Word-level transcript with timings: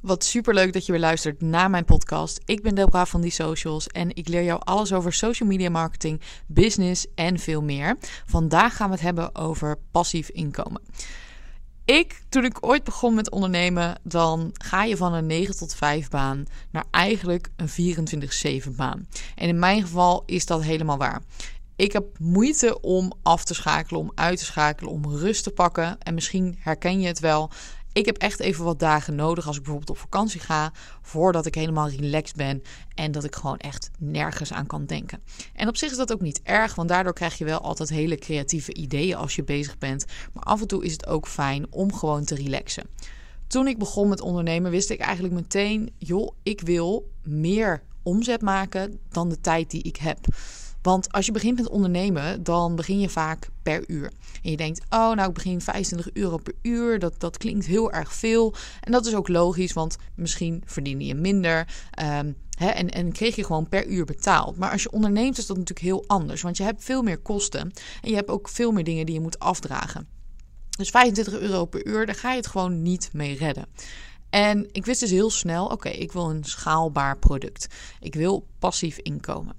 Wat 0.00 0.24
superleuk 0.24 0.72
dat 0.72 0.86
je 0.86 0.92
weer 0.92 1.00
luistert 1.00 1.40
naar 1.40 1.70
mijn 1.70 1.84
podcast. 1.84 2.40
Ik 2.44 2.62
ben 2.62 2.74
Deborah 2.74 3.06
van 3.06 3.20
Die 3.20 3.30
Socials 3.30 3.86
en 3.86 4.16
ik 4.16 4.28
leer 4.28 4.42
jou 4.42 4.60
alles 4.64 4.92
over 4.92 5.12
social 5.12 5.48
media 5.48 5.70
marketing, 5.70 6.20
business 6.46 7.06
en 7.14 7.38
veel 7.38 7.62
meer. 7.62 7.96
Vandaag 8.26 8.76
gaan 8.76 8.88
we 8.88 8.94
het 8.94 9.04
hebben 9.04 9.34
over 9.34 9.78
passief 9.90 10.28
inkomen. 10.28 10.82
Ik, 11.84 12.22
toen 12.28 12.44
ik 12.44 12.66
ooit 12.66 12.84
begon 12.84 13.14
met 13.14 13.30
ondernemen, 13.30 14.00
dan 14.02 14.50
ga 14.52 14.84
je 14.84 14.96
van 14.96 15.14
een 15.14 15.26
9 15.26 15.56
tot 15.56 15.74
5 15.74 16.08
baan 16.08 16.46
naar 16.70 16.84
eigenlijk 16.90 17.50
een 17.56 18.66
24-7 18.66 18.70
baan. 18.76 19.08
En 19.34 19.48
in 19.48 19.58
mijn 19.58 19.82
geval 19.82 20.22
is 20.26 20.46
dat 20.46 20.62
helemaal 20.62 20.98
waar. 20.98 21.22
Ik 21.76 21.92
heb 21.92 22.04
moeite 22.18 22.80
om 22.80 23.12
af 23.22 23.44
te 23.44 23.54
schakelen, 23.54 24.00
om 24.00 24.12
uit 24.14 24.38
te 24.38 24.44
schakelen, 24.44 24.92
om 24.92 25.16
rust 25.16 25.42
te 25.42 25.50
pakken. 25.50 25.98
En 25.98 26.14
misschien 26.14 26.56
herken 26.58 27.00
je 27.00 27.06
het 27.06 27.20
wel. 27.20 27.50
Ik 27.96 28.06
heb 28.06 28.16
echt 28.16 28.40
even 28.40 28.64
wat 28.64 28.78
dagen 28.78 29.14
nodig 29.14 29.46
als 29.46 29.56
ik 29.56 29.62
bijvoorbeeld 29.62 29.90
op 29.90 29.98
vakantie 29.98 30.40
ga, 30.40 30.72
voordat 31.02 31.46
ik 31.46 31.54
helemaal 31.54 31.88
relaxed 31.88 32.36
ben 32.36 32.62
en 32.94 33.12
dat 33.12 33.24
ik 33.24 33.34
gewoon 33.34 33.56
echt 33.56 33.90
nergens 33.98 34.52
aan 34.52 34.66
kan 34.66 34.86
denken. 34.86 35.22
En 35.54 35.68
op 35.68 35.76
zich 35.76 35.90
is 35.90 35.96
dat 35.96 36.12
ook 36.12 36.20
niet 36.20 36.40
erg, 36.42 36.74
want 36.74 36.88
daardoor 36.88 37.12
krijg 37.12 37.38
je 37.38 37.44
wel 37.44 37.60
altijd 37.60 37.88
hele 37.88 38.16
creatieve 38.16 38.74
ideeën 38.74 39.16
als 39.16 39.36
je 39.36 39.44
bezig 39.44 39.78
bent. 39.78 40.04
Maar 40.32 40.42
af 40.42 40.60
en 40.60 40.66
toe 40.66 40.84
is 40.84 40.92
het 40.92 41.06
ook 41.06 41.28
fijn 41.28 41.66
om 41.70 41.94
gewoon 41.94 42.24
te 42.24 42.34
relaxen. 42.34 42.86
Toen 43.46 43.68
ik 43.68 43.78
begon 43.78 44.08
met 44.08 44.20
ondernemen, 44.20 44.70
wist 44.70 44.90
ik 44.90 45.00
eigenlijk 45.00 45.34
meteen: 45.34 45.92
joh, 45.98 46.32
ik 46.42 46.60
wil 46.60 47.10
meer 47.22 47.82
omzet 48.02 48.42
maken 48.42 48.98
dan 49.08 49.28
de 49.28 49.40
tijd 49.40 49.70
die 49.70 49.82
ik 49.82 49.96
heb. 49.96 50.18
Want 50.86 51.12
als 51.12 51.26
je 51.26 51.32
begint 51.32 51.56
met 51.56 51.68
ondernemen, 51.68 52.42
dan 52.42 52.76
begin 52.76 53.00
je 53.00 53.08
vaak 53.08 53.48
per 53.62 53.84
uur. 53.86 54.12
En 54.42 54.50
je 54.50 54.56
denkt, 54.56 54.80
oh, 54.90 55.12
nou, 55.12 55.28
ik 55.28 55.34
begin 55.34 55.60
25 55.60 56.12
euro 56.12 56.36
per 56.36 56.54
uur. 56.62 56.98
Dat, 56.98 57.20
dat 57.20 57.36
klinkt 57.36 57.66
heel 57.66 57.92
erg 57.92 58.14
veel. 58.14 58.54
En 58.80 58.92
dat 58.92 59.06
is 59.06 59.14
ook 59.14 59.28
logisch, 59.28 59.72
want 59.72 59.96
misschien 60.14 60.62
verdien 60.66 61.00
je 61.00 61.14
minder. 61.14 61.68
Hè, 62.58 62.68
en, 62.68 62.90
en 62.90 63.12
kreeg 63.12 63.36
je 63.36 63.44
gewoon 63.44 63.68
per 63.68 63.86
uur 63.86 64.04
betaald. 64.04 64.56
Maar 64.56 64.70
als 64.70 64.82
je 64.82 64.90
onderneemt, 64.90 65.38
is 65.38 65.46
dat 65.46 65.56
natuurlijk 65.56 65.86
heel 65.86 66.04
anders. 66.06 66.42
Want 66.42 66.56
je 66.56 66.62
hebt 66.62 66.84
veel 66.84 67.02
meer 67.02 67.18
kosten. 67.18 67.60
En 68.02 68.10
je 68.10 68.14
hebt 68.14 68.30
ook 68.30 68.48
veel 68.48 68.72
meer 68.72 68.84
dingen 68.84 69.06
die 69.06 69.14
je 69.14 69.20
moet 69.20 69.38
afdragen. 69.38 70.08
Dus 70.70 70.90
25 70.90 71.38
euro 71.38 71.64
per 71.64 71.86
uur, 71.86 72.06
daar 72.06 72.14
ga 72.14 72.30
je 72.30 72.36
het 72.36 72.46
gewoon 72.46 72.82
niet 72.82 73.10
mee 73.12 73.36
redden. 73.36 73.66
En 74.30 74.68
ik 74.72 74.84
wist 74.84 75.00
dus 75.00 75.10
heel 75.10 75.30
snel: 75.30 75.66
oké, 75.66 75.88
ik 75.88 76.12
wil 76.12 76.30
een 76.30 76.44
schaalbaar 76.44 77.18
product. 77.18 77.66
Ik 78.00 78.14
wil 78.14 78.46
passief 78.58 78.98
inkomen. 78.98 79.54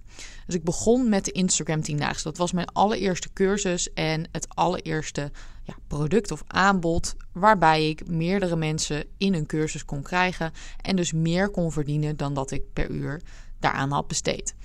Dus 0.46 0.56
ik 0.56 0.64
begon 0.64 1.10
met 1.10 1.26
de 1.26 1.32
Instagram 1.32 1.82
10 1.82 2.02
Dat 2.23 2.38
was 2.38 2.52
mijn 2.52 2.72
allereerste 2.72 3.34
cursus 3.34 3.94
en 3.94 4.28
het 4.32 4.48
allereerste 4.56 5.32
ja, 5.64 5.76
product 5.88 6.32
of 6.32 6.44
aanbod 6.48 7.16
waarbij 7.32 7.90
ik 7.90 8.08
meerdere 8.08 8.56
mensen 8.56 9.06
in 9.18 9.34
een 9.34 9.45
cursus 9.45 9.86
kon 9.86 10.02
krijgen 10.02 10.52
en 10.82 10.95
dus 10.95 11.12
meer 11.12 11.50
kon 11.50 11.72
verdienen 11.72 12.18
dan 12.18 12.34
dat 12.34 12.52
ik 12.52 12.73
per 12.73 12.90
uur 12.90 13.22
daaraan 13.60 13.92
had 13.92 14.08
besteed. 14.08 14.56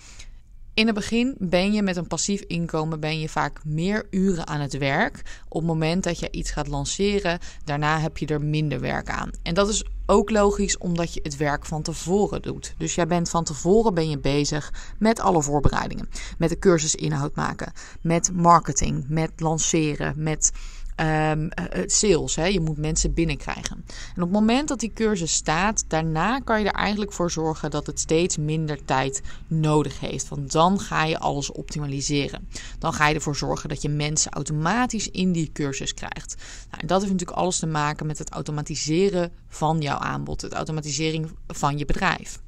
In 0.75 0.87
het 0.87 0.95
begin 0.95 1.35
ben 1.39 1.73
je 1.73 1.83
met 1.83 1.97
een 1.97 2.07
passief 2.07 2.41
inkomen 2.41 3.01
ben 3.01 3.21
je 3.21 3.29
vaak 3.29 3.65
meer 3.65 4.07
uren 4.11 4.47
aan 4.47 4.61
het 4.61 4.79
werk. 4.79 5.41
Op 5.49 5.61
het 5.61 5.71
moment 5.71 6.05
dat 6.05 6.19
je 6.19 6.31
iets 6.31 6.51
gaat 6.51 6.69
lanceren, 6.69 7.39
daarna 7.65 8.01
heb 8.01 8.19
je 8.19 8.27
er 8.27 8.41
minder 8.41 8.81
werk 8.81 9.09
aan. 9.09 9.31
En 9.43 9.55
dat 9.55 9.69
is 9.69 9.85
ook 10.07 10.31
logisch 10.31 10.79
omdat 10.79 11.15
je 11.15 11.21
het 11.23 11.37
werk 11.37 11.67
van 11.67 11.83
tevoren 11.83 12.43
doet. 12.43 12.75
Dus 12.79 12.95
jij 12.95 13.07
bent 13.07 13.29
van 13.29 13.45
tevoren 13.45 13.95
ben 13.95 14.11
je 14.11 14.19
bezig 14.19 14.73
met 14.99 15.21
alle 15.21 15.43
voorbereidingen, 15.43 16.09
met 16.39 16.49
de 16.49 16.59
cursus 16.59 16.95
inhoud 16.95 17.35
maken, 17.35 17.73
met 18.01 18.33
marketing, 18.33 19.05
met 19.09 19.31
lanceren, 19.37 20.15
met 20.17 20.53
um, 20.97 21.49
sales. 21.87 22.37
Hè? 22.37 22.45
Je 22.45 22.61
moet 22.61 22.79
mensen 22.79 23.15
binnenkrijgen. 23.15 23.85
En 23.87 24.23
op 24.23 24.29
het 24.29 24.31
moment 24.31 24.69
dat 24.69 24.81
die 24.81 24.93
cursus 24.95 25.33
staat, 25.33 25.85
daarna 25.89 26.39
kan 26.39 26.61
je 26.61 26.69
er 26.69 26.75
eigenlijk 26.75 27.13
voor 27.13 27.31
zorgen 27.31 27.71
dat 27.71 27.87
het 27.87 28.01
steeds 28.01 28.37
minder 28.37 28.85
tijd 28.85 29.23
nodig 29.47 30.01
heeft. 30.01 30.29
Want 30.29 30.53
dan 30.53 30.81
ga 30.81 31.05
je 31.05 31.19
alles 31.19 31.53
optimaliseren. 31.53 32.49
Dan 32.79 32.93
ga 32.93 33.09
je 33.09 33.15
ervoor 33.15 33.37
zorgen 33.37 33.69
dat 33.69 33.83
je 33.83 33.89
mensen 33.89 34.33
automatisch 34.33 35.11
in 35.11 35.33
die 35.33 35.51
cursus 35.53 35.95
krijgt. 35.95 36.37
Nou, 36.71 36.81
en 36.81 36.87
dat 36.87 37.01
heeft 37.01 37.13
natuurlijk 37.13 37.39
alles 37.39 37.59
te 37.59 37.67
maken 37.67 38.07
met 38.07 38.19
het 38.19 38.31
automatiseren 38.31 39.33
van 39.49 39.81
jouw 39.81 39.99
aanbod, 39.99 40.41
het 40.41 40.53
automatisering 40.53 41.31
van 41.47 41.79
je 41.79 41.85
bedrijf. 41.85 42.41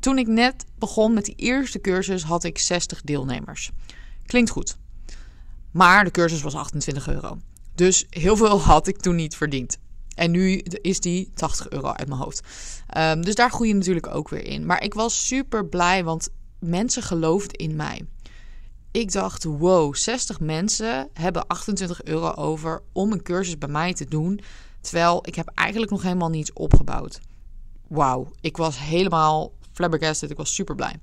Toen 0.00 0.18
ik 0.18 0.26
net 0.26 0.64
begon 0.78 1.14
met 1.14 1.24
die 1.24 1.34
eerste 1.36 1.80
cursus 1.80 2.22
had 2.22 2.44
ik 2.44 2.58
60 2.58 3.02
deelnemers. 3.02 3.70
Klinkt 4.26 4.50
goed. 4.50 4.76
Maar 5.70 6.04
de 6.04 6.10
cursus 6.10 6.42
was 6.42 6.54
28 6.54 7.08
euro. 7.08 7.38
Dus 7.74 8.06
heel 8.10 8.36
veel 8.36 8.60
had 8.60 8.86
ik 8.86 9.00
toen 9.00 9.16
niet 9.16 9.36
verdiend. 9.36 9.78
En 10.14 10.30
nu 10.30 10.58
is 10.58 11.00
die 11.00 11.30
80 11.34 11.70
euro 11.70 11.88
uit 11.88 12.08
mijn 12.08 12.20
hoofd. 12.20 12.40
Um, 12.98 13.24
dus 13.24 13.34
daar 13.34 13.50
groei 13.50 13.68
je 13.68 13.74
natuurlijk 13.74 14.06
ook 14.06 14.28
weer 14.28 14.44
in. 14.44 14.66
Maar 14.66 14.82
ik 14.82 14.94
was 14.94 15.26
super 15.26 15.66
blij, 15.66 16.04
want 16.04 16.28
mensen 16.58 17.02
geloofden 17.02 17.58
in 17.58 17.76
mij. 17.76 18.04
Ik 18.90 19.12
dacht, 19.12 19.44
wow, 19.44 19.94
60 19.94 20.40
mensen 20.40 21.08
hebben 21.12 21.46
28 21.46 22.02
euro 22.02 22.30
over 22.30 22.82
om 22.92 23.12
een 23.12 23.22
cursus 23.22 23.58
bij 23.58 23.68
mij 23.68 23.94
te 23.94 24.04
doen. 24.04 24.40
Terwijl 24.80 25.26
ik 25.26 25.34
heb 25.34 25.50
eigenlijk 25.54 25.90
nog 25.90 26.02
helemaal 26.02 26.28
niets 26.28 26.52
opgebouwd. 26.52 27.20
Wauw, 27.88 28.30
ik 28.40 28.56
was 28.56 28.78
helemaal 28.78 29.52
flabbergasted. 29.72 30.30
Ik 30.30 30.36
was 30.36 30.54
super 30.54 30.74
blij. 30.74 31.00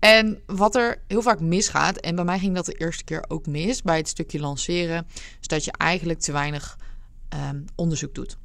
En 0.00 0.42
wat 0.46 0.74
er 0.74 1.02
heel 1.06 1.22
vaak 1.22 1.40
misgaat, 1.40 1.96
en 1.96 2.14
bij 2.14 2.24
mij 2.24 2.38
ging 2.38 2.54
dat 2.54 2.66
de 2.66 2.72
eerste 2.72 3.04
keer 3.04 3.24
ook 3.28 3.46
mis 3.46 3.82
bij 3.82 3.96
het 3.96 4.08
stukje 4.08 4.40
lanceren, 4.40 5.06
is 5.40 5.46
dat 5.46 5.64
je 5.64 5.72
eigenlijk 5.72 6.20
te 6.20 6.32
weinig 6.32 6.78
um, 7.50 7.64
onderzoek 7.74 8.14
doet. 8.14 8.36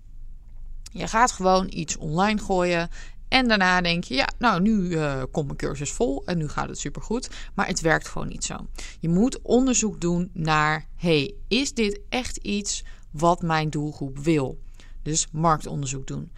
Je 0.91 1.07
gaat 1.07 1.31
gewoon 1.31 1.67
iets 1.69 1.97
online 1.97 2.39
gooien 2.39 2.89
en 3.27 3.47
daarna 3.47 3.81
denk 3.81 4.03
je, 4.03 4.13
ja, 4.13 4.29
nou 4.37 4.61
nu 4.61 4.71
uh, 4.71 5.23
komt 5.31 5.45
mijn 5.45 5.57
cursus 5.57 5.91
vol 5.91 6.25
en 6.25 6.37
nu 6.37 6.47
gaat 6.47 6.69
het 6.69 6.79
supergoed. 6.79 7.29
Maar 7.53 7.67
het 7.67 7.81
werkt 7.81 8.07
gewoon 8.07 8.27
niet 8.27 8.43
zo. 8.43 8.67
Je 8.99 9.09
moet 9.09 9.41
onderzoek 9.41 10.01
doen 10.01 10.29
naar, 10.33 10.85
hey, 10.95 11.33
is 11.47 11.73
dit 11.73 11.99
echt 12.09 12.37
iets 12.37 12.83
wat 13.11 13.41
mijn 13.41 13.69
doelgroep 13.69 14.19
wil? 14.19 14.59
Dus 15.01 15.27
marktonderzoek 15.31 16.07
doen. 16.07 16.31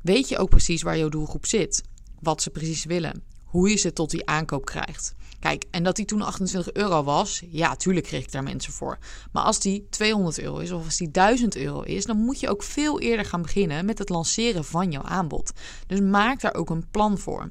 Weet 0.00 0.28
je 0.28 0.38
ook 0.38 0.50
precies 0.50 0.82
waar 0.82 0.98
jouw 0.98 1.08
doelgroep 1.08 1.46
zit? 1.46 1.82
Wat 2.20 2.42
ze 2.42 2.50
precies 2.50 2.84
willen? 2.84 3.22
Hoe 3.50 3.70
je 3.70 3.76
ze 3.76 3.92
tot 3.92 4.10
die 4.10 4.26
aankoop 4.26 4.64
krijgt. 4.64 5.14
Kijk, 5.40 5.64
en 5.70 5.82
dat 5.82 5.96
die 5.96 6.04
toen 6.04 6.22
28 6.22 6.72
euro 6.72 7.02
was, 7.02 7.42
ja, 7.50 7.76
tuurlijk 7.76 8.06
kreeg 8.06 8.24
ik 8.24 8.32
daar 8.32 8.42
mensen 8.42 8.72
voor. 8.72 8.98
Maar 9.32 9.42
als 9.42 9.60
die 9.60 9.86
200 9.90 10.40
euro 10.40 10.58
is 10.58 10.72
of 10.72 10.84
als 10.84 10.96
die 10.96 11.10
1000 11.10 11.56
euro 11.56 11.80
is, 11.80 12.04
dan 12.04 12.16
moet 12.16 12.40
je 12.40 12.48
ook 12.48 12.62
veel 12.62 13.00
eerder 13.00 13.24
gaan 13.24 13.42
beginnen 13.42 13.84
met 13.84 13.98
het 13.98 14.08
lanceren 14.08 14.64
van 14.64 14.90
jouw 14.90 15.02
aanbod. 15.02 15.52
Dus 15.86 16.00
maak 16.00 16.40
daar 16.40 16.54
ook 16.54 16.70
een 16.70 16.90
plan 16.90 17.18
voor. 17.18 17.50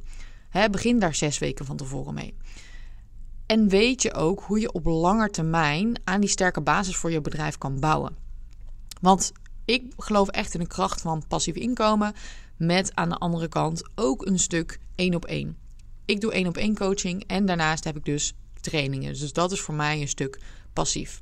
begin 0.72 1.00
daar 1.00 1.16
zes 1.16 1.38
weken 1.38 1.66
van 1.66 1.78
tevoren 1.78 2.14
mee. 2.14 2.36
En 3.46 3.70
weet 3.70 4.02
je 4.02 4.14
ook 4.14 4.42
hoe 4.42 4.60
je 4.60 4.72
op 4.72 4.86
lange 4.86 5.30
termijn 5.30 6.02
aan 6.04 6.22
die 6.22 6.30
sterke 6.30 6.62
basis 6.62 6.96
voor 6.96 7.12
je 7.12 7.22
bedrijf 7.22 7.58
kan 7.58 7.80
bouwen. 7.80 8.16
Want 9.02 9.32
ik 9.66 9.94
geloof 9.98 10.28
echt 10.28 10.54
in 10.54 10.60
de 10.60 10.68
kracht 10.68 11.02
van 11.02 11.24
passief 11.28 11.56
inkomen. 11.56 12.14
Met 12.58 12.96
aan 12.96 13.10
de 13.10 13.18
andere 13.18 13.48
kant 13.48 13.90
ook 13.96 14.26
een 14.26 14.40
stuk 14.40 14.80
één 14.96 15.16
op 15.16 15.26
één. 15.26 15.58
Ik 16.10 16.22
doe 16.22 16.32
één 16.32 16.48
op 16.48 16.58
één 16.58 16.76
coaching 16.76 17.24
en 17.28 17.46
daarnaast 17.46 17.84
heb 17.84 17.98
ik 17.98 18.06
dus 18.06 18.34
trainingen. 18.62 19.14
Dus 19.14 19.34
dat 19.34 19.52
is 19.52 19.62
voor 19.62 19.74
mij 19.74 20.02
een 20.02 20.08
stuk 20.08 20.40
passief. 20.74 21.20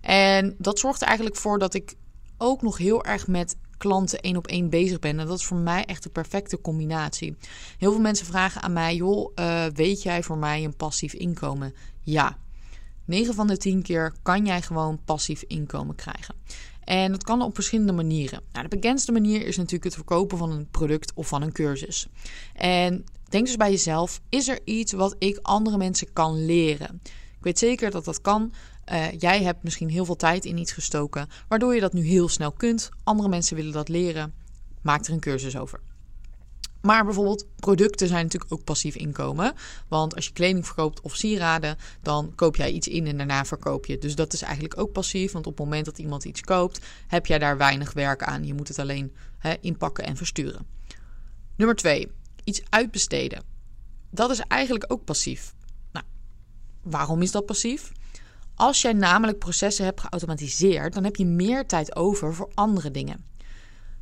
En 0.00 0.54
dat 0.58 0.78
zorgt 0.78 1.00
er 1.00 1.06
eigenlijk 1.06 1.36
voor 1.36 1.58
dat 1.58 1.74
ik 1.74 1.94
ook 2.36 2.62
nog 2.62 2.78
heel 2.78 3.04
erg 3.04 3.26
met 3.26 3.56
klanten 3.76 4.20
één 4.20 4.36
op 4.36 4.46
één 4.46 4.70
bezig 4.70 4.98
ben. 4.98 5.18
En 5.18 5.26
dat 5.26 5.38
is 5.38 5.44
voor 5.44 5.56
mij 5.56 5.84
echt 5.84 6.02
de 6.02 6.08
perfecte 6.08 6.60
combinatie. 6.60 7.36
Heel 7.78 7.92
veel 7.92 8.00
mensen 8.00 8.26
vragen 8.26 8.62
aan 8.62 8.72
mij: 8.72 8.94
joh, 8.94 9.32
uh, 9.34 9.64
weet 9.74 10.02
jij 10.02 10.22
voor 10.22 10.38
mij 10.38 10.64
een 10.64 10.76
passief 10.76 11.12
inkomen? 11.12 11.74
Ja. 12.02 12.38
9 13.04 13.34
van 13.34 13.46
de 13.46 13.56
10 13.56 13.82
keer 13.82 14.12
kan 14.22 14.46
jij 14.46 14.62
gewoon 14.62 15.00
passief 15.04 15.42
inkomen 15.42 15.94
krijgen. 15.94 16.34
En 16.84 17.12
dat 17.12 17.24
kan 17.24 17.42
op 17.42 17.54
verschillende 17.54 17.92
manieren. 17.92 18.42
Nou, 18.52 18.68
de 18.68 18.76
bekendste 18.76 19.12
manier 19.12 19.46
is 19.46 19.56
natuurlijk 19.56 19.84
het 19.84 19.94
verkopen 19.94 20.38
van 20.38 20.50
een 20.50 20.68
product 20.70 21.12
of 21.14 21.28
van 21.28 21.42
een 21.42 21.52
cursus. 21.52 22.08
En 22.54 23.04
Denk 23.28 23.46
dus 23.46 23.56
bij 23.56 23.70
jezelf: 23.70 24.20
is 24.28 24.48
er 24.48 24.60
iets 24.64 24.92
wat 24.92 25.16
ik 25.18 25.38
andere 25.42 25.76
mensen 25.76 26.12
kan 26.12 26.44
leren? 26.44 27.00
Ik 27.38 27.44
weet 27.44 27.58
zeker 27.58 27.90
dat 27.90 28.04
dat 28.04 28.20
kan. 28.20 28.52
Uh, 28.92 29.12
jij 29.18 29.42
hebt 29.42 29.62
misschien 29.62 29.90
heel 29.90 30.04
veel 30.04 30.16
tijd 30.16 30.44
in 30.44 30.58
iets 30.58 30.72
gestoken, 30.72 31.28
waardoor 31.48 31.74
je 31.74 31.80
dat 31.80 31.92
nu 31.92 32.02
heel 32.02 32.28
snel 32.28 32.52
kunt. 32.52 32.88
Andere 33.04 33.28
mensen 33.28 33.56
willen 33.56 33.72
dat 33.72 33.88
leren. 33.88 34.34
Maak 34.82 35.06
er 35.06 35.12
een 35.12 35.20
cursus 35.20 35.56
over. 35.56 35.80
Maar 36.80 37.04
bijvoorbeeld 37.04 37.46
producten 37.56 38.08
zijn 38.08 38.24
natuurlijk 38.24 38.52
ook 38.52 38.64
passief 38.64 38.94
inkomen. 38.94 39.54
Want 39.88 40.14
als 40.14 40.26
je 40.26 40.32
kleding 40.32 40.66
verkoopt 40.66 41.00
of 41.00 41.16
sieraden, 41.16 41.76
dan 42.02 42.32
koop 42.34 42.56
jij 42.56 42.70
iets 42.70 42.88
in 42.88 43.06
en 43.06 43.16
daarna 43.16 43.44
verkoop 43.44 43.86
je. 43.86 43.98
Dus 43.98 44.14
dat 44.14 44.32
is 44.32 44.42
eigenlijk 44.42 44.80
ook 44.80 44.92
passief. 44.92 45.32
Want 45.32 45.46
op 45.46 45.56
het 45.56 45.64
moment 45.64 45.84
dat 45.84 45.98
iemand 45.98 46.24
iets 46.24 46.40
koopt, 46.40 46.80
heb 47.06 47.26
jij 47.26 47.38
daar 47.38 47.56
weinig 47.56 47.92
werk 47.92 48.22
aan. 48.22 48.46
Je 48.46 48.54
moet 48.54 48.68
het 48.68 48.78
alleen 48.78 49.14
inpakken 49.60 50.04
en 50.04 50.16
versturen. 50.16 50.66
Nummer 51.56 51.76
twee, 51.76 52.10
iets 52.48 52.62
uitbesteden. 52.68 53.42
Dat 54.10 54.30
is 54.30 54.40
eigenlijk 54.40 54.84
ook 54.92 55.04
passief. 55.04 55.54
Nou, 55.92 56.04
waarom 56.82 57.22
is 57.22 57.30
dat 57.30 57.46
passief? 57.46 57.92
Als 58.54 58.82
jij 58.82 58.92
namelijk 58.92 59.38
processen 59.38 59.84
hebt 59.84 60.00
geautomatiseerd, 60.00 60.94
dan 60.94 61.04
heb 61.04 61.16
je 61.16 61.24
meer 61.24 61.66
tijd 61.66 61.96
over 61.96 62.34
voor 62.34 62.50
andere 62.54 62.90
dingen. 62.90 63.24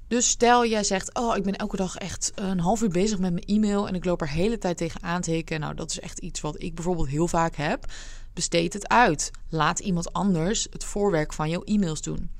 Dus 0.08 0.28
stel 0.28 0.66
jij 0.66 0.84
zegt, 0.84 1.14
oh, 1.14 1.36
ik 1.36 1.42
ben 1.42 1.56
elke 1.56 1.76
dag 1.76 1.96
echt 1.96 2.32
een 2.34 2.60
half 2.60 2.82
uur 2.82 2.88
bezig 2.88 3.18
met 3.18 3.32
mijn 3.32 3.44
e-mail 3.44 3.88
en 3.88 3.94
ik 3.94 4.04
loop 4.04 4.20
er 4.20 4.28
hele 4.28 4.58
tijd 4.58 4.76
tegen 4.76 5.02
aan 5.02 5.20
te 5.20 5.30
hikken. 5.30 5.60
Nou, 5.60 5.74
dat 5.74 5.90
is 5.90 6.00
echt 6.00 6.18
iets 6.18 6.40
wat 6.40 6.62
ik 6.62 6.74
bijvoorbeeld 6.74 7.08
heel 7.08 7.28
vaak 7.28 7.56
heb. 7.56 7.84
Besteed 8.32 8.72
het 8.72 8.88
uit. 8.88 9.30
Laat 9.48 9.78
iemand 9.78 10.12
anders 10.12 10.66
het 10.70 10.84
voorwerk 10.84 11.32
van 11.32 11.50
jouw 11.50 11.62
e-mails 11.62 12.02
doen. 12.02 12.30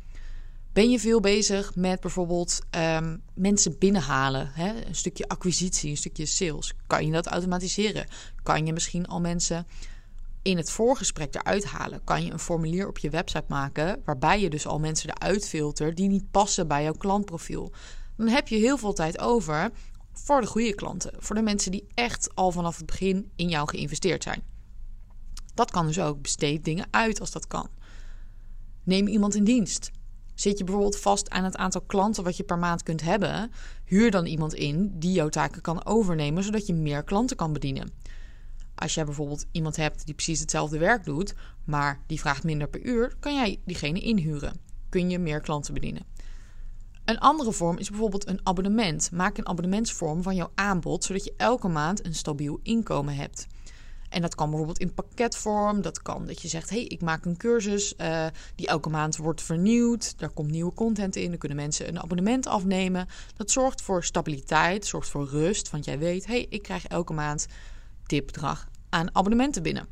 Ben 0.76 0.90
je 0.90 1.00
veel 1.00 1.20
bezig 1.20 1.74
met 1.74 2.00
bijvoorbeeld 2.00 2.58
um, 2.70 3.22
mensen 3.34 3.78
binnenhalen? 3.78 4.50
Hè? 4.52 4.86
Een 4.86 4.94
stukje 4.94 5.28
acquisitie, 5.28 5.90
een 5.90 5.96
stukje 5.96 6.26
sales. 6.26 6.74
Kan 6.86 7.06
je 7.06 7.12
dat 7.12 7.26
automatiseren? 7.26 8.06
Kan 8.42 8.66
je 8.66 8.72
misschien 8.72 9.06
al 9.06 9.20
mensen 9.20 9.66
in 10.42 10.56
het 10.56 10.70
voorgesprek 10.70 11.34
eruit 11.34 11.64
halen? 11.64 12.04
Kan 12.04 12.24
je 12.24 12.32
een 12.32 12.38
formulier 12.38 12.88
op 12.88 12.98
je 12.98 13.10
website 13.10 13.44
maken 13.48 14.02
waarbij 14.04 14.40
je 14.40 14.50
dus 14.50 14.66
al 14.66 14.78
mensen 14.78 15.08
eruit 15.08 15.48
filtert 15.48 15.96
die 15.96 16.08
niet 16.08 16.30
passen 16.30 16.68
bij 16.68 16.82
jouw 16.82 16.92
klantprofiel? 16.92 17.72
Dan 18.16 18.28
heb 18.28 18.48
je 18.48 18.56
heel 18.56 18.78
veel 18.78 18.92
tijd 18.92 19.18
over 19.18 19.70
voor 20.12 20.40
de 20.40 20.46
goede 20.46 20.74
klanten, 20.74 21.12
voor 21.18 21.34
de 21.34 21.42
mensen 21.42 21.70
die 21.70 21.86
echt 21.94 22.34
al 22.34 22.52
vanaf 22.52 22.76
het 22.76 22.86
begin 22.86 23.30
in 23.36 23.48
jou 23.48 23.68
geïnvesteerd 23.68 24.22
zijn. 24.22 24.42
Dat 25.54 25.70
kan 25.70 25.86
dus 25.86 26.00
ook. 26.00 26.22
Besteed 26.22 26.64
dingen 26.64 26.86
uit 26.90 27.20
als 27.20 27.30
dat 27.30 27.46
kan. 27.46 27.68
Neem 28.84 29.06
iemand 29.06 29.34
in 29.34 29.44
dienst. 29.44 29.90
Zit 30.36 30.58
je 30.58 30.64
bijvoorbeeld 30.64 30.98
vast 30.98 31.30
aan 31.30 31.44
het 31.44 31.56
aantal 31.56 31.80
klanten 31.80 32.24
wat 32.24 32.36
je 32.36 32.42
per 32.42 32.58
maand 32.58 32.82
kunt 32.82 33.02
hebben? 33.02 33.50
Huur 33.84 34.10
dan 34.10 34.26
iemand 34.26 34.54
in 34.54 34.92
die 34.98 35.12
jouw 35.12 35.28
taken 35.28 35.62
kan 35.62 35.86
overnemen, 35.86 36.42
zodat 36.42 36.66
je 36.66 36.74
meer 36.74 37.04
klanten 37.04 37.36
kan 37.36 37.52
bedienen. 37.52 37.90
Als 38.74 38.94
jij 38.94 39.04
bijvoorbeeld 39.04 39.46
iemand 39.52 39.76
hebt 39.76 40.04
die 40.04 40.14
precies 40.14 40.40
hetzelfde 40.40 40.78
werk 40.78 41.04
doet, 41.04 41.34
maar 41.64 42.00
die 42.06 42.20
vraagt 42.20 42.44
minder 42.44 42.68
per 42.68 42.82
uur, 42.82 43.16
kan 43.20 43.34
jij 43.34 43.60
diegene 43.64 44.00
inhuren. 44.00 44.60
Kun 44.88 45.10
je 45.10 45.18
meer 45.18 45.40
klanten 45.40 45.74
bedienen. 45.74 46.02
Een 47.04 47.18
andere 47.18 47.52
vorm 47.52 47.78
is 47.78 47.90
bijvoorbeeld 47.90 48.28
een 48.28 48.40
abonnement. 48.42 49.10
Maak 49.12 49.38
een 49.38 49.46
abonnementsvorm 49.46 50.22
van 50.22 50.34
jouw 50.34 50.50
aanbod, 50.54 51.04
zodat 51.04 51.24
je 51.24 51.34
elke 51.36 51.68
maand 51.68 52.04
een 52.04 52.14
stabiel 52.14 52.60
inkomen 52.62 53.14
hebt. 53.14 53.46
En 54.08 54.22
dat 54.22 54.34
kan 54.34 54.48
bijvoorbeeld 54.48 54.78
in 54.78 54.94
pakketvorm. 54.94 55.82
Dat 55.82 56.02
kan 56.02 56.26
dat 56.26 56.42
je 56.42 56.48
zegt: 56.48 56.70
hey, 56.70 56.84
ik 56.84 57.00
maak 57.02 57.24
een 57.24 57.36
cursus 57.36 57.94
uh, 57.98 58.26
die 58.54 58.66
elke 58.66 58.88
maand 58.88 59.16
wordt 59.16 59.42
vernieuwd. 59.42 60.18
Daar 60.18 60.30
komt 60.30 60.50
nieuwe 60.50 60.74
content 60.74 61.16
in. 61.16 61.28
Dan 61.28 61.38
kunnen 61.38 61.58
mensen 61.58 61.88
een 61.88 62.02
abonnement 62.02 62.46
afnemen. 62.46 63.08
Dat 63.36 63.50
zorgt 63.50 63.82
voor 63.82 64.04
stabiliteit, 64.04 64.86
zorgt 64.86 65.08
voor 65.08 65.28
rust. 65.28 65.70
Want 65.70 65.84
jij 65.84 65.98
weet: 65.98 66.26
hey, 66.26 66.46
ik 66.48 66.62
krijg 66.62 66.86
elke 66.86 67.12
maand 67.12 67.46
dit 68.06 68.26
bedrag 68.26 68.68
aan 68.88 69.14
abonnementen 69.14 69.62
binnen. 69.62 69.86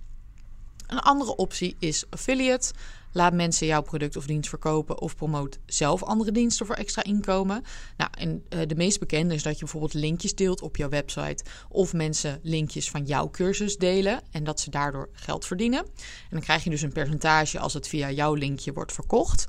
Een 0.87 1.01
andere 1.01 1.37
optie 1.37 1.77
is 1.79 2.05
affiliate. 2.11 2.73
Laat 3.17 3.33
mensen 3.33 3.67
jouw 3.67 3.83
product 3.83 4.17
of 4.17 4.27
dienst 4.27 4.49
verkopen 4.49 5.01
of 5.01 5.17
promoot 5.17 5.59
zelf 5.67 6.03
andere 6.03 6.33
diensten 6.33 6.67
voor 6.67 6.75
extra 6.75 7.05
inkomen. 7.05 7.63
Nou, 7.97 8.11
en 8.19 8.45
uh, 8.49 8.61
de 8.67 8.75
meest 8.75 8.99
bekende 8.99 9.35
is 9.35 9.43
dat 9.43 9.53
je 9.53 9.59
bijvoorbeeld 9.59 9.95
linkjes 9.95 10.35
deelt 10.35 10.63
op 10.63 10.77
jouw 10.77 10.89
website 10.89 11.45
of 11.69 11.93
mensen 11.93 12.39
linkjes 12.43 12.91
van 12.91 13.05
jouw 13.05 13.31
cursus 13.31 13.77
delen 13.77 14.23
en 14.31 14.45
dat 14.45 14.61
ze 14.61 14.71
daardoor 14.71 15.09
geld 15.13 15.47
verdienen. 15.47 15.81
En 15.85 16.31
dan 16.31 16.41
krijg 16.41 16.65
je 16.65 16.71
dus 16.71 16.83
een 16.83 16.93
percentage 16.93 17.59
als 17.59 17.75
het 17.75 17.89
via 17.89 18.11
jouw 18.11 18.35
linkje 18.35 18.73
wordt 18.73 18.93
verkocht. 18.93 19.47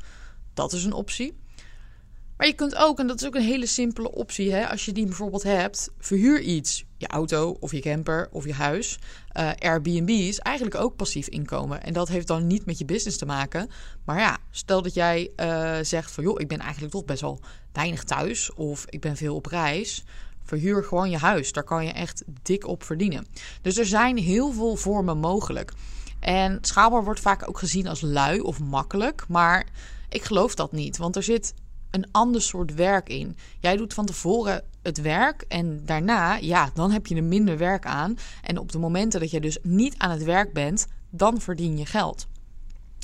Dat 0.53 0.73
is 0.73 0.83
een 0.83 0.93
optie. 0.93 1.43
Maar 2.37 2.47
je 2.47 2.53
kunt 2.53 2.75
ook, 2.75 2.99
en 2.99 3.07
dat 3.07 3.21
is 3.21 3.27
ook 3.27 3.35
een 3.35 3.41
hele 3.41 3.65
simpele 3.65 4.11
optie, 4.11 4.53
hè, 4.53 4.69
als 4.69 4.85
je 4.85 4.91
die 4.91 5.05
bijvoorbeeld 5.05 5.43
hebt, 5.43 5.89
verhuur 5.99 6.41
iets. 6.41 6.85
Je 6.97 7.07
auto 7.07 7.57
of 7.59 7.71
je 7.71 7.79
camper 7.79 8.29
of 8.31 8.45
je 8.45 8.53
huis. 8.53 8.99
Uh, 9.33 9.51
Airbnb 9.59 10.09
is 10.09 10.39
eigenlijk 10.39 10.75
ook 10.75 10.95
passief 10.95 11.27
inkomen. 11.27 11.83
En 11.83 11.93
dat 11.93 12.07
heeft 12.07 12.27
dan 12.27 12.47
niet 12.47 12.65
met 12.65 12.77
je 12.77 12.85
business 12.85 13.17
te 13.17 13.25
maken. 13.25 13.69
Maar 14.05 14.19
ja, 14.19 14.37
stel 14.51 14.81
dat 14.81 14.93
jij 14.93 15.31
uh, 15.35 15.77
zegt 15.81 16.11
van 16.11 16.23
joh, 16.23 16.39
ik 16.39 16.47
ben 16.47 16.59
eigenlijk 16.59 16.93
toch 16.93 17.05
best 17.05 17.21
wel 17.21 17.39
weinig 17.73 18.03
thuis 18.03 18.53
of 18.53 18.85
ik 18.89 19.01
ben 19.01 19.15
veel 19.15 19.35
op 19.35 19.45
reis. 19.45 20.03
Verhuur 20.43 20.83
gewoon 20.83 21.09
je 21.09 21.17
huis. 21.17 21.51
Daar 21.51 21.63
kan 21.63 21.85
je 21.85 21.91
echt 21.91 22.23
dik 22.41 22.67
op 22.67 22.83
verdienen. 22.83 23.25
Dus 23.61 23.77
er 23.77 23.85
zijn 23.85 24.17
heel 24.17 24.51
veel 24.51 24.75
vormen 24.75 25.17
mogelijk. 25.17 25.71
En 26.19 26.57
schaalbaar 26.61 27.03
wordt 27.03 27.19
vaak 27.19 27.47
ook 27.47 27.59
gezien 27.59 27.87
als 27.87 28.01
lui 28.01 28.39
of 28.39 28.59
makkelijk. 28.59 29.25
Maar 29.27 29.67
ik 30.09 30.23
geloof 30.23 30.55
dat 30.55 30.71
niet. 30.71 30.97
Want 30.97 31.15
er 31.15 31.23
zit 31.23 31.53
een 31.95 32.11
ander 32.11 32.41
soort 32.41 32.73
werk 32.73 33.09
in. 33.09 33.37
Jij 33.59 33.77
doet 33.77 33.93
van 33.93 34.05
tevoren 34.05 34.63
het 34.81 35.01
werk 35.01 35.41
en 35.47 35.85
daarna, 35.85 36.35
ja, 36.35 36.69
dan 36.73 36.91
heb 36.91 37.07
je 37.07 37.15
er 37.15 37.23
minder 37.23 37.57
werk 37.57 37.85
aan. 37.85 38.17
En 38.43 38.57
op 38.57 38.71
de 38.71 38.77
momenten 38.77 39.19
dat 39.19 39.31
je 39.31 39.41
dus 39.41 39.57
niet 39.61 39.97
aan 39.97 40.11
het 40.11 40.23
werk 40.23 40.53
bent, 40.53 40.87
dan 41.09 41.41
verdien 41.41 41.77
je 41.77 41.85
geld. 41.85 42.27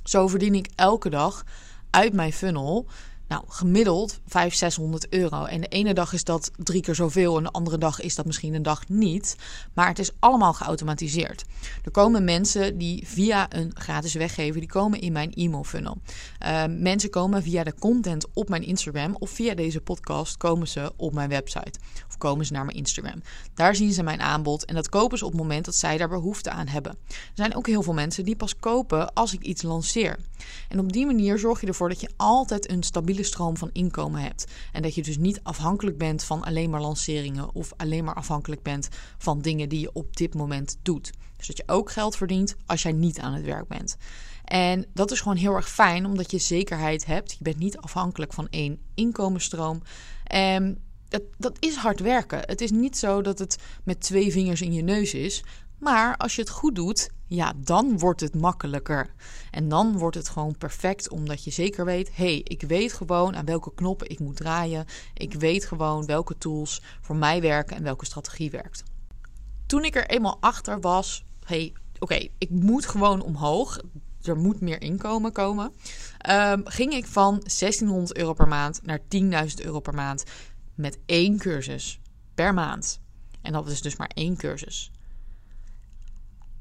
Zo 0.04 0.28
verdien 0.28 0.56
ik 0.56 0.70
elke 0.76 1.10
dag 1.10 1.44
uit 1.90 2.14
mijn 2.14 2.34
funnel 2.34 2.88
nou, 3.32 3.44
gemiddeld 3.48 4.20
500, 4.26 4.58
600 4.58 5.10
euro. 5.10 5.46
En 5.46 5.62
de 5.62 5.68
ene 5.68 5.94
dag 5.94 6.14
is 6.14 6.24
dat 6.24 6.52
drie 6.58 6.82
keer 6.82 6.96
zoveel 6.96 7.38
en 7.38 7.44
de 7.44 7.52
andere 7.52 7.78
dag 7.78 8.02
is 8.02 8.16
dat 8.16 8.26
misschien 8.26 8.54
een 8.54 8.64
dag 8.64 8.90
niet. 8.90 9.36
Maar 9.74 9.88
het 9.88 10.00
is 10.00 10.12
allemaal 10.20 10.54
geautomatiseerd. 10.54 11.44
Er 11.84 11.92
komen 11.92 12.24
mensen 12.24 12.78
die 12.78 13.08
via 13.08 13.54
een 13.54 13.72
gratis 13.74 14.14
weggever, 14.14 14.60
die 14.60 14.70
komen 14.70 15.02
in 15.02 15.12
mijn 15.12 15.34
e-mail 15.34 15.64
funnel. 15.64 15.98
Uh, 16.46 16.64
mensen 16.70 17.10
komen 17.10 17.44
via 17.44 17.64
de 17.64 17.74
content 17.80 18.26
op 18.34 18.50
mijn 18.50 18.64
Instagram 18.64 19.16
of 19.20 19.30
via 19.30 19.56
deze 19.56 19.82
podcast 19.82 20.38
komen 20.38 20.68
ze 20.68 20.94
op 20.98 21.14
mijn 21.14 21.30
website. 21.30 21.80
Of 22.08 22.18
komen 22.18 22.46
ze 22.46 22.54
naar 22.54 22.66
mijn 22.66 22.78
Instagram. 22.78 23.22
Daar 23.54 23.76
zien 23.76 23.94
ze 23.94 24.04
mijn 24.04 24.22
aanbod 24.22 24.66
en 24.66 24.76
dat 24.76 24.90
kopen 24.90 25.18
ze 25.18 25.26
op 25.26 25.32
het 25.32 25.42
moment 25.42 25.66
dat 25.66 25.76
zij 25.76 25.98
daar 25.98 26.10
behoefte 26.10 26.50
aan 26.50 26.68
hebben. 26.68 26.92
Er 26.92 27.18
zijn 27.34 27.56
ook 27.56 27.68
heel 27.68 27.82
veel 27.82 27.94
mensen 27.94 28.26
die 28.26 28.36
pas 28.36 28.56
kopen 28.56 29.14
als 29.14 29.34
ik 29.34 29.42
iets 29.42 29.62
lanceer. 29.62 30.18
En 30.70 30.80
op 30.80 30.92
die 30.92 31.06
manier 31.06 31.38
zorg 31.38 31.62
je 31.62 31.68
ervoor 31.68 31.90
dat 31.90 32.02
je 32.02 32.10
altijd 32.18 32.70
een 32.70 32.84
stabiele 32.84 33.21
stroom 33.24 33.58
van 33.58 33.70
inkomen 33.74 34.22
hebt. 34.22 34.46
En 34.72 34.82
dat 34.82 34.96
je 34.96 35.04
dus 35.04 35.18
niet 35.18 35.40
afhankelijk 35.44 35.98
bent 35.98 36.24
van 36.24 36.44
alleen 36.44 36.70
maar 36.70 36.82
lanceringen 36.82 37.56
of 37.56 37.74
alleen 37.78 38.04
maar 38.04 38.16
afhankelijk 38.16 38.64
bent 38.64 38.90
van 39.18 39.42
dingen 39.42 39.70
die 39.70 39.80
je 39.80 39.94
op 39.94 40.18
dit 40.18 40.34
moment 40.34 40.78
doet. 40.82 41.12
Dus 41.38 41.48
dat 41.48 41.58
je 41.58 41.64
ook 41.66 41.92
geld 41.92 42.16
verdient 42.16 42.56
als 42.66 42.82
jij 42.82 42.92
niet 42.92 43.20
aan 43.20 43.34
het 43.34 43.46
werk 43.46 43.68
bent. 43.68 43.98
En 44.44 44.86
dat 44.94 45.12
is 45.12 45.22
gewoon 45.22 45.38
heel 45.38 45.54
erg 45.54 45.70
fijn, 45.70 46.06
omdat 46.06 46.32
je 46.32 46.38
zekerheid 46.38 47.06
hebt. 47.06 47.32
Je 47.32 47.38
bent 47.44 47.58
niet 47.58 47.78
afhankelijk 47.78 48.34
van 48.34 48.48
één 48.50 48.80
inkomensstroom. 48.94 49.82
En 50.24 50.82
dat, 51.08 51.22
dat 51.38 51.58
is 51.60 51.76
hard 51.76 52.00
werken. 52.00 52.40
Het 52.46 52.62
is 52.62 52.72
niet 52.72 52.98
zo 52.98 53.22
dat 53.22 53.40
het 53.40 53.58
met 53.84 54.02
twee 54.02 54.32
vingers 54.32 54.62
in 54.62 54.74
je 54.74 54.82
neus 54.82 55.14
is. 55.14 55.44
Maar 55.78 56.18
als 56.18 56.36
je 56.36 56.42
het 56.42 56.50
goed 56.50 56.76
doet, 56.76 57.10
ja, 57.34 57.54
dan 57.58 58.00
wordt 58.00 58.22
het 58.22 58.36
makkelijker. 58.36 59.14
En 59.52 59.70
dan 59.70 59.98
wordt 59.98 60.16
het 60.16 60.30
gewoon 60.30 60.58
perfect, 60.58 61.10
omdat 61.10 61.44
je 61.44 61.52
zeker 61.52 61.86
weet: 61.86 62.16
hé, 62.16 62.24
hey, 62.24 62.42
ik 62.44 62.62
weet 62.62 62.94
gewoon 62.94 63.36
aan 63.36 63.46
welke 63.46 63.74
knoppen 63.74 64.10
ik 64.10 64.20
moet 64.20 64.36
draaien. 64.36 64.86
Ik 65.14 65.34
weet 65.34 65.66
gewoon 65.66 66.06
welke 66.06 66.38
tools 66.38 66.82
voor 67.02 67.16
mij 67.16 67.42
werken 67.42 67.76
en 67.76 67.84
welke 67.84 68.06
strategie 68.06 68.52
werkt. 68.52 68.84
Toen 69.66 69.84
ik 69.84 69.96
er 69.96 70.08
eenmaal 70.10 70.38
achter 70.40 70.80
was: 70.80 71.24
hé, 71.46 71.56
hey, 71.56 71.74
oké, 72.00 72.28
ik 72.38 72.50
moet 72.50 72.86
gewoon 72.86 73.22
omhoog. 73.22 73.80
Er 74.22 74.38
moet 74.38 74.62
meer 74.62 74.82
inkomen 74.82 75.32
komen. 75.32 75.74
Um, 76.30 76.62
ging 76.66 76.94
ik 76.94 77.06
van 77.06 77.40
1600 77.40 78.18
euro 78.18 78.34
per 78.34 78.48
maand 78.48 78.82
naar 78.84 79.00
10.000 79.00 79.66
euro 79.66 79.80
per 79.80 79.94
maand 79.94 80.24
met 80.76 80.98
één 81.06 81.38
cursus 81.38 82.00
per 82.36 82.54
maand. 82.54 83.00
En 83.42 83.54
dat 83.54 83.68
is 83.68 83.82
dus 83.82 83.96
maar 83.96 84.12
één 84.14 84.38
cursus. 84.38 84.92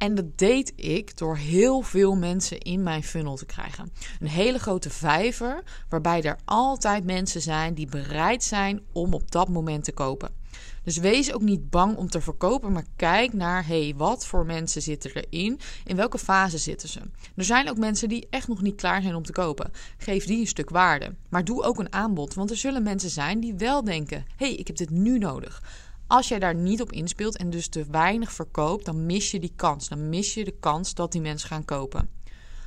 En 0.00 0.14
dat 0.14 0.38
deed 0.38 0.72
ik 0.76 1.16
door 1.16 1.36
heel 1.36 1.80
veel 1.80 2.16
mensen 2.16 2.58
in 2.58 2.82
mijn 2.82 3.02
funnel 3.02 3.36
te 3.36 3.46
krijgen. 3.46 3.92
Een 4.20 4.28
hele 4.28 4.58
grote 4.58 4.90
vijver, 4.90 5.62
waarbij 5.88 6.22
er 6.22 6.38
altijd 6.44 7.04
mensen 7.04 7.40
zijn 7.40 7.74
die 7.74 7.86
bereid 7.86 8.44
zijn 8.44 8.82
om 8.92 9.14
op 9.14 9.30
dat 9.30 9.48
moment 9.48 9.84
te 9.84 9.92
kopen. 9.92 10.30
Dus 10.84 10.96
wees 10.96 11.32
ook 11.32 11.40
niet 11.40 11.70
bang 11.70 11.96
om 11.96 12.08
te 12.08 12.20
verkopen, 12.20 12.72
maar 12.72 12.84
kijk 12.96 13.32
naar 13.32 13.66
hey, 13.66 13.94
wat 13.96 14.26
voor 14.26 14.46
mensen 14.46 14.82
zitten 14.82 15.10
erin, 15.14 15.60
in 15.84 15.96
welke 15.96 16.18
fase 16.18 16.58
zitten 16.58 16.88
ze. 16.88 17.00
Er 17.36 17.44
zijn 17.44 17.70
ook 17.70 17.78
mensen 17.78 18.08
die 18.08 18.26
echt 18.30 18.48
nog 18.48 18.62
niet 18.62 18.76
klaar 18.76 19.02
zijn 19.02 19.14
om 19.14 19.24
te 19.24 19.32
kopen. 19.32 19.70
Geef 19.98 20.24
die 20.24 20.40
een 20.40 20.46
stuk 20.46 20.70
waarde, 20.70 21.14
maar 21.28 21.44
doe 21.44 21.62
ook 21.62 21.78
een 21.78 21.92
aanbod, 21.92 22.34
want 22.34 22.50
er 22.50 22.56
zullen 22.56 22.82
mensen 22.82 23.10
zijn 23.10 23.40
die 23.40 23.54
wel 23.54 23.84
denken: 23.84 24.24
hey, 24.36 24.54
ik 24.54 24.66
heb 24.66 24.76
dit 24.76 24.90
nu 24.90 25.18
nodig. 25.18 25.62
Als 26.10 26.28
jij 26.28 26.38
daar 26.38 26.54
niet 26.54 26.80
op 26.80 26.92
inspeelt 26.92 27.36
en 27.36 27.50
dus 27.50 27.68
te 27.68 27.86
weinig 27.90 28.32
verkoopt, 28.32 28.84
dan 28.84 29.06
mis 29.06 29.30
je 29.30 29.40
die 29.40 29.52
kans. 29.56 29.88
Dan 29.88 30.08
mis 30.08 30.34
je 30.34 30.44
de 30.44 30.54
kans 30.60 30.94
dat 30.94 31.12
die 31.12 31.20
mensen 31.20 31.48
gaan 31.48 31.64
kopen. 31.64 32.10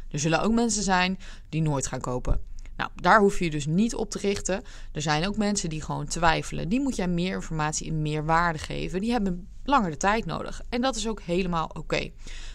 Er 0.09 0.19
zullen 0.19 0.41
ook 0.41 0.53
mensen 0.53 0.83
zijn 0.83 1.19
die 1.49 1.61
nooit 1.61 1.87
gaan 1.87 2.01
kopen. 2.01 2.41
Nou, 2.77 2.89
daar 2.95 3.19
hoef 3.19 3.39
je 3.39 3.49
dus 3.49 3.65
niet 3.65 3.95
op 3.95 4.09
te 4.09 4.17
richten. 4.17 4.63
Er 4.91 5.01
zijn 5.01 5.27
ook 5.27 5.37
mensen 5.37 5.69
die 5.69 5.81
gewoon 5.81 6.05
twijfelen. 6.05 6.69
Die 6.69 6.81
moet 6.81 6.95
jij 6.95 7.07
meer 7.07 7.35
informatie 7.35 7.87
en 7.87 8.01
meer 8.01 8.25
waarde 8.25 8.59
geven. 8.59 9.01
Die 9.01 9.11
hebben 9.11 9.47
langer 9.63 9.91
de 9.91 9.97
tijd 9.97 10.25
nodig. 10.25 10.61
En 10.69 10.81
dat 10.81 10.95
is 10.95 11.07
ook 11.07 11.21
helemaal 11.21 11.69
oké. 11.73 12.11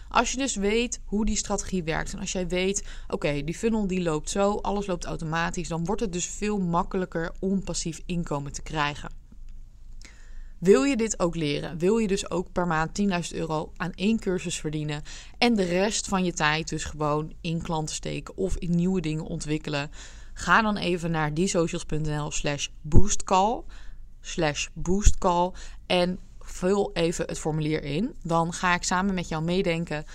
Als 0.07 0.31
je 0.31 0.37
dus 0.37 0.55
weet 0.55 0.99
hoe 1.05 1.25
die 1.25 1.37
strategie 1.37 1.83
werkt 1.83 2.13
en 2.13 2.19
als 2.19 2.31
jij 2.31 2.47
weet, 2.47 2.87
oké, 3.07 3.43
die 3.43 3.55
funnel 3.55 3.87
die 3.87 4.01
loopt 4.01 4.29
zo, 4.29 4.55
alles 4.55 4.85
loopt 4.85 5.05
automatisch, 5.05 5.67
dan 5.67 5.85
wordt 5.85 6.01
het 6.01 6.13
dus 6.13 6.25
veel 6.25 6.59
makkelijker 6.59 7.31
om 7.39 7.63
passief 7.63 8.01
inkomen 8.05 8.51
te 8.51 8.61
krijgen. 8.61 9.19
Wil 10.59 10.83
je 10.83 10.95
dit 10.95 11.19
ook 11.19 11.35
leren? 11.35 11.77
Wil 11.77 11.97
je 11.97 12.07
dus 12.07 12.29
ook 12.29 12.51
per 12.51 12.67
maand 12.67 13.01
10.000 13.01 13.07
euro 13.37 13.71
aan 13.77 13.91
één 13.91 14.19
cursus 14.19 14.59
verdienen 14.59 15.01
en 15.37 15.55
de 15.55 15.63
rest 15.63 16.07
van 16.07 16.23
je 16.23 16.33
tijd 16.33 16.69
dus 16.69 16.83
gewoon 16.83 17.33
in 17.41 17.61
klanten 17.61 17.95
steken 17.95 18.37
of 18.37 18.57
in 18.57 18.75
nieuwe 18.75 19.01
dingen 19.01 19.23
ontwikkelen? 19.23 19.91
Ga 20.33 20.61
dan 20.61 20.77
even 20.77 21.11
naar 21.11 21.33
diesocials.nl 21.33 22.31
slash 22.31 22.67
boostcall 22.81 23.63
slash 24.21 24.67
boostcall 24.73 25.51
en 25.85 26.19
vul 26.39 26.89
even 26.93 27.25
het 27.25 27.39
formulier 27.39 27.83
in. 27.83 28.15
Dan 28.23 28.53
ga 28.53 28.73
ik 28.73 28.83
samen 28.83 29.13
met 29.13 29.27
jou 29.27 29.43
meedenken 29.43 30.05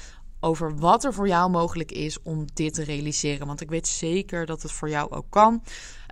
over 0.41 0.77
wat 0.77 1.05
er 1.05 1.15
voor 1.15 1.29
jou 1.29 1.51
mogelijk 1.51 1.93
is 1.93 2.23
om 2.23 2.45
dit 2.55 2.75
te 2.75 2.85
realiseren. 2.85 3.47
Want 3.47 3.61
ik 3.61 3.71
weet 3.71 3.89
zeker 3.89 4.47
dat 4.47 4.63
het 4.63 4.73
voor 4.73 4.89
jou 4.89 5.11
ook 5.11 5.27
kan. 5.31 5.63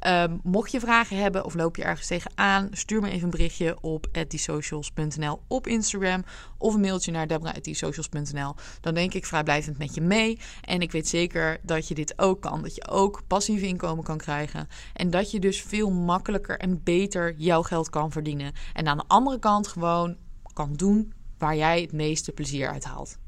Um, 0.06 0.40
mocht 0.42 0.70
je 0.70 0.80
vragen 0.80 1.16
hebben 1.16 1.44
of 1.44 1.54
loop 1.54 1.76
je 1.76 1.84
ergens 1.84 2.06
tegenaan, 2.06 2.68
stuur 2.70 3.00
me 3.00 3.10
even 3.10 3.24
een 3.24 3.30
berichtje 3.30 3.80
op 3.80 4.06
@diesocials.nl 4.28 5.40
op 5.48 5.66
Instagram 5.66 6.24
of 6.58 6.74
een 6.74 6.80
mailtje 6.80 7.12
naar 7.12 7.26
debra@diesocials.nl. 7.26 8.54
Dan 8.80 8.94
denk 8.94 9.14
ik 9.14 9.26
vrijblijvend 9.26 9.78
met 9.78 9.94
je 9.94 10.00
mee 10.00 10.38
en 10.60 10.80
ik 10.80 10.92
weet 10.92 11.08
zeker 11.08 11.58
dat 11.62 11.88
je 11.88 11.94
dit 11.94 12.18
ook 12.18 12.40
kan, 12.40 12.62
dat 12.62 12.74
je 12.74 12.88
ook 12.88 13.22
passief 13.26 13.62
inkomen 13.62 14.04
kan 14.04 14.18
krijgen 14.18 14.68
en 14.94 15.10
dat 15.10 15.30
je 15.30 15.40
dus 15.40 15.62
veel 15.62 15.90
makkelijker 15.90 16.58
en 16.58 16.82
beter 16.82 17.34
jouw 17.36 17.62
geld 17.62 17.90
kan 17.90 18.12
verdienen 18.12 18.52
en 18.72 18.86
aan 18.86 18.96
de 18.96 19.04
andere 19.06 19.38
kant 19.38 19.68
gewoon 19.68 20.16
kan 20.52 20.72
doen 20.72 21.12
waar 21.38 21.56
jij 21.56 21.80
het 21.80 21.92
meeste 21.92 22.32
plezier 22.32 22.68
uit 22.68 22.84
haalt. 22.84 23.18